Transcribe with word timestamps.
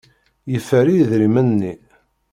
Yeffer 0.51 0.87
idrimen-nni. 0.89 1.73